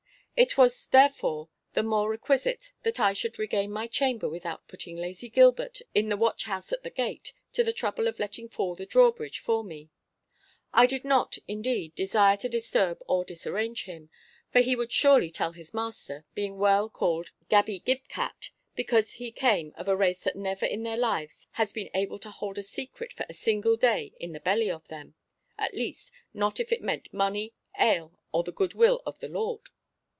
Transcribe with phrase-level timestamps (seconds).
[0.37, 5.29] It was, therefore, the more requisite that I should regain my chamber without putting lazy
[5.29, 8.87] Gilbert in the watch house at the gate to the trouble of letting fall the
[8.87, 9.91] drawbridge for me.
[10.73, 14.09] I did not, indeed, desire to disturb or disarrange him,
[14.51, 19.31] for he would surely tell his master, being well called Gabby Gib cat, because he
[19.31, 22.63] came of a race that never in their lives has been able to hold a
[22.63, 27.13] secret for a single day in the belly of them—at least, not if it meant
[27.13, 29.61] money, ale, or the goodwill of their lord.